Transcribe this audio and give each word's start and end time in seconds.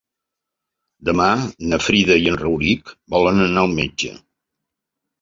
Demà 1.09 1.27
na 1.73 1.79
Frida 1.89 2.19
i 2.23 2.27
en 2.33 2.41
Rauric 2.41 2.93
volen 3.19 3.49
anar 3.49 3.67
al 3.71 3.81
metge. 3.81 4.17